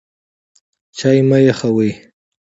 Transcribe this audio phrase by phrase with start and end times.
[0.97, 1.91] چای مه یخوئ.